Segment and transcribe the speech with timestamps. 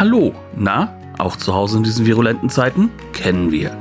[0.00, 2.88] Hallo, na, auch zu Hause in diesen virulenten Zeiten?
[3.12, 3.76] Kennen wir.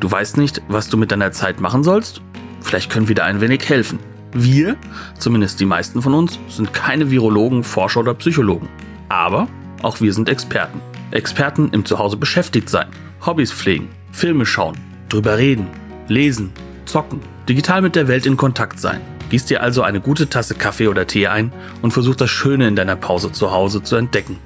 [0.00, 2.20] Du weißt nicht, was du mit deiner Zeit machen sollst?
[2.60, 3.98] Vielleicht können wir dir ein wenig helfen.
[4.34, 4.76] Wir,
[5.18, 8.68] zumindest die meisten von uns, sind keine Virologen, Forscher oder Psychologen.
[9.08, 9.48] Aber
[9.80, 10.82] auch wir sind Experten.
[11.10, 12.88] Experten im Zuhause beschäftigt sein,
[13.24, 14.76] Hobbys pflegen, Filme schauen,
[15.08, 15.68] drüber reden,
[16.06, 16.52] lesen,
[16.84, 19.00] zocken, digital mit der Welt in Kontakt sein.
[19.30, 22.76] Gieß dir also eine gute Tasse Kaffee oder Tee ein und versuch das Schöne in
[22.76, 24.36] deiner Pause zu Hause zu entdecken.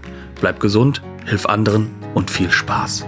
[0.40, 3.04] Bleib gesund, hilf anderen und viel Spaß.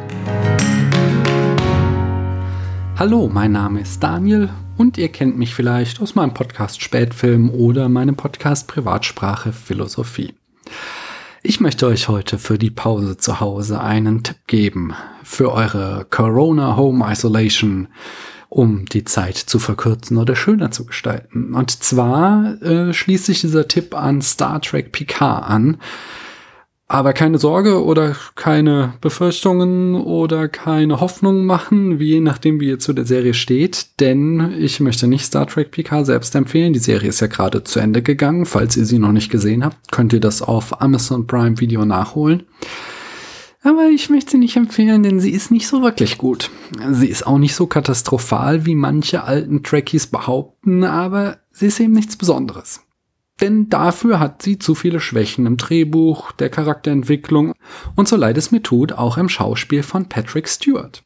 [2.96, 7.88] Hallo, mein Name ist Daniel und ihr kennt mich vielleicht aus meinem Podcast Spätfilm oder
[7.88, 10.34] meinem Podcast Privatsprache Philosophie.
[11.44, 16.76] Ich möchte euch heute für die Pause zu Hause einen Tipp geben für eure Corona
[16.76, 17.86] Home Isolation,
[18.48, 21.54] um die Zeit zu verkürzen oder schöner zu gestalten.
[21.54, 25.76] Und zwar äh, schließt sich dieser Tipp an Star Trek Picard an,
[26.88, 32.78] aber keine Sorge oder keine Befürchtungen oder keine Hoffnungen machen, wie je nachdem, wie ihr
[32.78, 36.72] zu der Serie steht, denn ich möchte nicht Star Trek PK selbst empfehlen.
[36.72, 38.46] Die Serie ist ja gerade zu Ende gegangen.
[38.46, 42.44] Falls ihr sie noch nicht gesehen habt, könnt ihr das auf Amazon Prime Video nachholen.
[43.62, 46.50] Aber ich möchte sie nicht empfehlen, denn sie ist nicht so wirklich gut.
[46.90, 51.92] Sie ist auch nicht so katastrophal, wie manche alten Trekkies behaupten, aber sie ist eben
[51.92, 52.80] nichts Besonderes.
[53.40, 57.54] Denn dafür hat sie zu viele Schwächen im Drehbuch, der Charakterentwicklung
[57.94, 61.04] und so leid es mir tut, auch im Schauspiel von Patrick Stewart.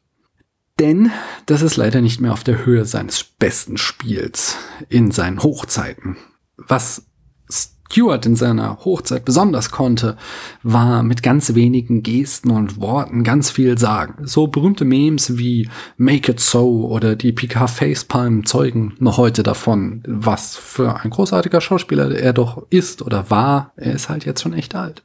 [0.79, 1.11] Denn
[1.45, 4.57] das ist leider nicht mehr auf der Höhe seines besten Spiels
[4.89, 6.17] in seinen Hochzeiten.
[6.57, 7.05] Was
[7.93, 10.17] Stewart in seiner Hochzeit besonders konnte,
[10.63, 14.25] war mit ganz wenigen Gesten und Worten ganz viel sagen.
[14.25, 20.01] So berühmte Memes wie Make It So oder die Picard Facepalm zeugen noch heute davon,
[20.07, 23.73] was für ein großartiger Schauspieler er doch ist oder war.
[23.75, 25.03] Er ist halt jetzt schon echt alt.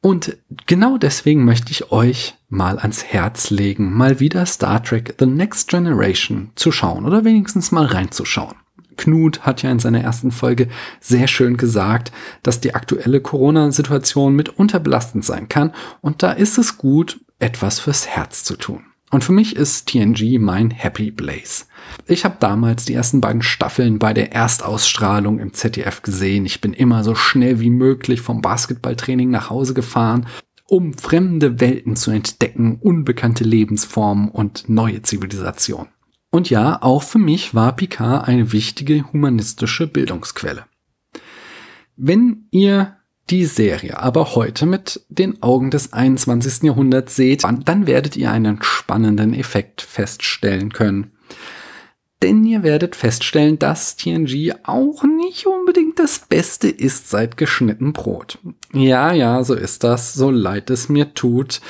[0.00, 5.26] Und genau deswegen möchte ich euch mal ans Herz legen, mal wieder Star Trek The
[5.26, 8.61] Next Generation zu schauen oder wenigstens mal reinzuschauen.
[8.96, 10.68] Knut hat ja in seiner ersten Folge
[11.00, 16.78] sehr schön gesagt, dass die aktuelle Corona-Situation mitunter belastend sein kann und da ist es
[16.78, 18.84] gut, etwas fürs Herz zu tun.
[19.12, 21.66] Und für mich ist TNG mein Happy Blaze.
[22.06, 26.46] Ich habe damals die ersten beiden Staffeln bei der Erstausstrahlung im ZDF gesehen.
[26.46, 30.26] Ich bin immer so schnell wie möglich vom Basketballtraining nach Hause gefahren,
[30.66, 35.91] um fremde Welten zu entdecken, unbekannte Lebensformen und neue Zivilisationen.
[36.32, 40.64] Und ja, auch für mich war Picard eine wichtige humanistische Bildungsquelle.
[41.96, 42.96] Wenn ihr
[43.28, 46.62] die Serie aber heute mit den Augen des 21.
[46.62, 51.12] Jahrhunderts seht, dann werdet ihr einen spannenden Effekt feststellen können.
[52.22, 58.38] Denn ihr werdet feststellen, dass TNG auch nicht unbedingt das Beste ist seit geschnitten Brot.
[58.72, 61.60] Ja, ja, so ist das, so leid es mir tut.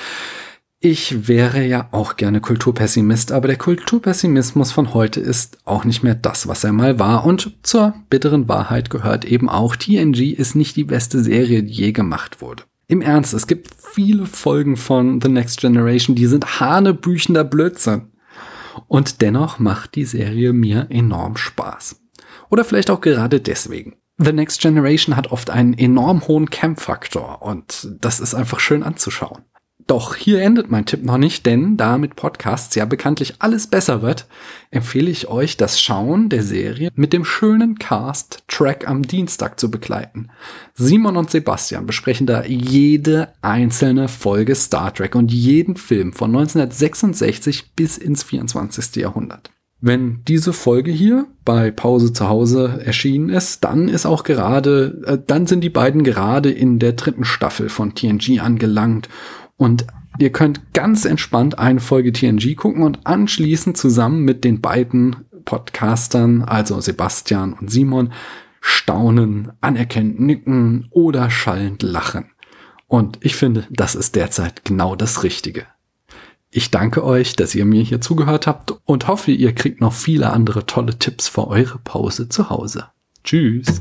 [0.84, 6.16] Ich wäre ja auch gerne Kulturpessimist, aber der Kulturpessimismus von heute ist auch nicht mehr
[6.16, 7.24] das, was er mal war.
[7.24, 11.92] Und zur bitteren Wahrheit gehört eben auch, TNG ist nicht die beste Serie, die je
[11.92, 12.64] gemacht wurde.
[12.88, 18.10] Im Ernst, es gibt viele Folgen von The Next Generation, die sind hanebüchender Blödsinn.
[18.88, 22.00] Und dennoch macht die Serie mir enorm Spaß.
[22.50, 23.94] Oder vielleicht auch gerade deswegen.
[24.18, 29.44] The Next Generation hat oft einen enorm hohen Camp-Faktor und das ist einfach schön anzuschauen.
[29.86, 34.02] Doch hier endet mein Tipp noch nicht, denn da mit Podcasts ja bekanntlich alles besser
[34.02, 34.26] wird,
[34.70, 39.70] empfehle ich euch das Schauen der Serie mit dem schönen Cast Track am Dienstag zu
[39.70, 40.28] begleiten.
[40.74, 47.72] Simon und Sebastian besprechen da jede einzelne Folge Star Trek und jeden Film von 1966
[47.74, 48.96] bis ins 24.
[48.96, 49.50] Jahrhundert.
[49.84, 55.18] Wenn diese Folge hier bei Pause zu Hause erschienen ist, dann ist auch gerade, äh,
[55.26, 59.08] dann sind die beiden gerade in der dritten Staffel von TNG angelangt
[59.62, 59.86] und
[60.18, 65.14] ihr könnt ganz entspannt eine Folge TNG gucken und anschließend zusammen mit den beiden
[65.44, 68.12] Podcastern, also Sebastian und Simon,
[68.60, 72.24] staunen, anerkennend nicken oder schallend lachen.
[72.88, 75.66] Und ich finde, das ist derzeit genau das Richtige.
[76.50, 80.30] Ich danke euch, dass ihr mir hier zugehört habt und hoffe, ihr kriegt noch viele
[80.30, 82.86] andere tolle Tipps für eure Pause zu Hause.
[83.22, 83.80] Tschüss.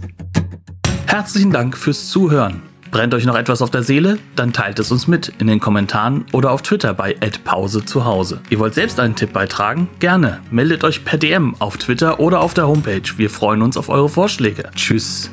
[1.07, 2.70] Herzlichen Dank fürs Zuhören.
[2.91, 4.19] Brennt euch noch etwas auf der Seele?
[4.35, 7.15] Dann teilt es uns mit in den Kommentaren oder auf Twitter bei
[7.45, 8.41] Pause zu Hause.
[8.49, 9.89] Ihr wollt selbst einen Tipp beitragen?
[9.99, 10.41] Gerne.
[10.51, 13.01] Meldet euch per DM auf Twitter oder auf der Homepage.
[13.15, 14.69] Wir freuen uns auf eure Vorschläge.
[14.75, 15.31] Tschüss.